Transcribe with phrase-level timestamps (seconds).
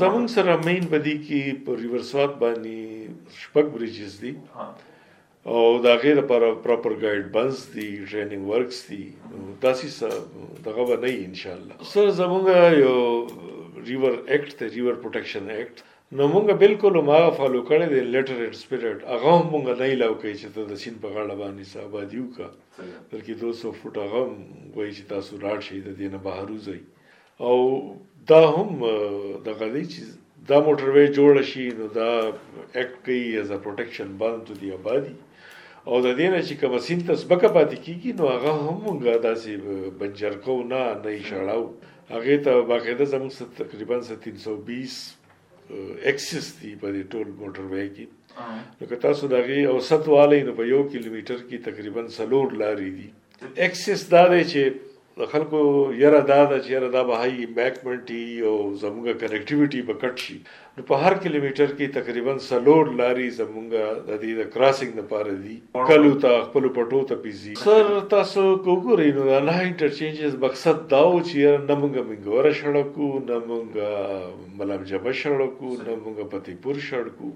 [0.00, 4.32] زمون سره مین بدی کې پر ریورسوات باندې شپږ بریجز دي
[5.54, 9.00] او دا غیر پر پراپر ګایډ بنز دي ټریننګ ورکس دي
[9.64, 13.00] دا سې دغه نه ان شاء الله سر زمونږ یو
[13.88, 18.98] ریور اکټ ته ریور پروټیکشن اکټ نو مونږ بالکل ما فالو کړی دی لیټریټ سپیریټ
[19.12, 22.48] هغه مونږ نه ایلاو کوي چې ته د سین په غاړه باندې صاحب دیو کا
[23.10, 24.22] بلکې 200 فټ هغه
[24.76, 26.78] وایي چې تاسو راټ شئ د دینه بهرو ځي
[27.48, 27.56] او
[28.30, 28.70] دا هم
[29.46, 30.00] د غدي چې
[30.50, 32.10] دا موټر وی جوړ شي نو دا
[32.80, 35.12] اکټ کوي از ا پروټیکشن باندې د آبادی
[35.88, 39.52] او د دینه چې کوم سین تسبکه پاتې کیږي نو هغه هم مونږه داسې
[40.04, 41.62] بنجر کو نه نه شړاو
[42.14, 45.00] هغه ته باقاعده زموږ تقریبا 320
[46.12, 48.04] اکسس دی په ټول موټر وای کې
[48.78, 53.08] نو که تاسو دغه اوسط والی نو په یو کیلومتر کې تقریبا سلور لارې دي
[53.66, 54.62] اکسس دا دی چې
[55.20, 55.60] د خلکو
[56.04, 58.08] یره دا ده چې یره دا به هاي امبیکمنټ
[58.50, 60.36] او زموږه کنیکټیویټي به کټ شي
[60.76, 65.56] نو په هر کیلومتر کې تقریبا سلور لاري زموږه د دې د کراسینګ لپاره دي
[65.90, 71.14] کلو ته خپل پټو ته پیزي سر تاسو وګورئ نو نه انټرچینجز مقصد دا و
[71.26, 73.72] چې یره نمنګ منګور سړکو نمنګ
[74.60, 77.28] ملم جبه سړکو نمنګ پتی پور سړکو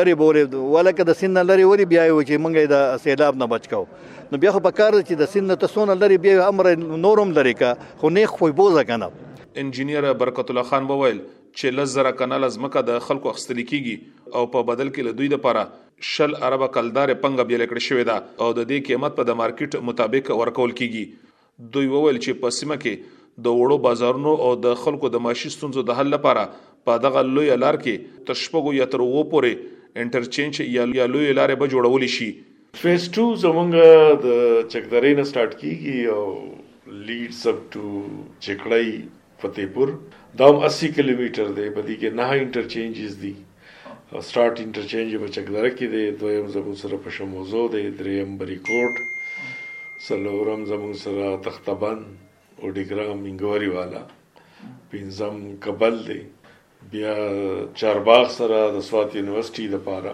[0.00, 3.50] لری بورې ولکه د سین نه لری وری بیا و چې مونږه د سیلاب نه
[3.54, 3.84] بچکاو
[4.32, 6.70] نو بیا خو په کار چې د سین نه ته سونه لری بیا امر
[7.08, 7.72] نورم لری کا
[8.02, 9.10] خو نه خو بوزه کنه
[9.58, 11.16] انجنیر برکت الله خان وویل
[11.54, 15.64] چې لزره کانال ازمکه د خلکو اخستل کیږي او په بدل کې له دوی لپاره
[16.10, 19.88] شل عربه کلدار پنګ بیل کړی شوی دا او د دې قیمت په د مارکیټ
[19.90, 23.18] مطابق ورکول کیږي دوی وویل چې په سیمه کې
[23.48, 26.46] د وړو بازارونو او د خلکو د معاشي ستونزو د حل لپاره
[26.90, 31.72] په دغه لوی لار کې تشپغو یا تر وو پورې انټرچینج یا لوی لارې به
[31.76, 32.30] جوړول شي
[32.86, 37.88] فیز 2 زمونږ د چکدارین سٹارټ کیږي او لیډز اپ ټو
[38.48, 38.86] چکړی
[39.42, 39.90] ਫਤਿਹਪੁਰ
[40.38, 43.34] ਦਮ 80 ਕਿਲੋਮੀਟਰ ਦੇ ਬਦੀ ਕੇ ਨਾ ਇੰਟਰਚੇਂਜਸ ਦੀ
[44.22, 48.94] ਸਟਾਰਟ ਇੰਟਰਚੇਂਜ ਬਚਗਲਰ کې دی دویم زمو سره په شموزو دی دریم بریکوټ
[50.06, 51.98] سلورم زمو سره تختبن
[52.60, 54.02] او ډیګرام منګوري والا
[54.90, 55.34] پنځم
[55.64, 56.20] کابل دی
[56.92, 57.14] بیا
[57.80, 60.12] چارباغ سره د سوات یونیورسيټي د پاره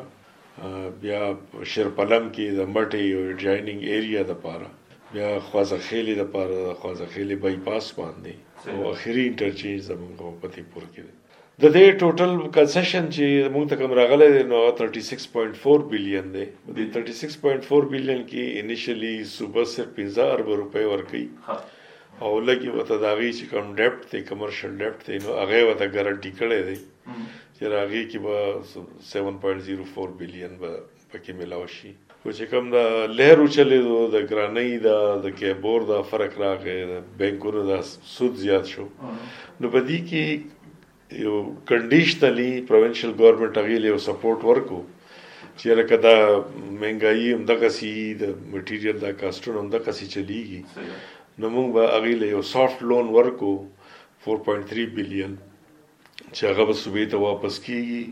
[1.03, 1.21] بیا
[1.73, 4.69] شیرپلم کې د مټي او جایننګ ایریا د پاره
[5.15, 6.49] بیا خوازخېلې د پر
[6.81, 8.35] خوازخېلې بای پاس باندې
[8.73, 11.03] او اخیری انټرچینج زموږ په پتی پور کې
[11.63, 13.25] د دې ټوټل کنسیشن چې
[13.55, 16.45] موږ ته کوم راغله نو 36.4 بلین دی
[16.77, 21.25] د 36.4 بلین کې انیشلی صبح سر 15 ارب روپے ورکړي
[22.27, 26.33] او لګي وته داغي چې کوم ډیپټ دی کمرشل ډیپټ دی نو هغه وته ګارانټي
[26.41, 26.77] کړي دی
[27.57, 30.71] چې راغي کې به 7.04 بلین به
[31.17, 32.79] پکې ملاو شي خو چې کوم د
[33.19, 37.79] لهر چلیدو د ګرانۍ دا د کیبور دا فرق راغی د بانکونو دا
[38.17, 38.87] سود زیات شو
[39.61, 40.25] نو په دې کې
[41.25, 41.35] یو
[41.71, 44.81] کنډیشنلی پروینشل ګورنمنت هغه له سپورټ ورکو
[45.59, 46.17] چې لکه دا
[46.81, 47.93] مهنګایي هم د کسي
[48.23, 50.61] د میټیریل دا کاستونه هم د کسي چلیږي
[51.41, 53.53] نو موږ به هغه له یو سافټ لون ورکو
[54.29, 55.33] 4.3 بلین
[56.35, 58.03] چې هغه به صوبې ته واپس کیږي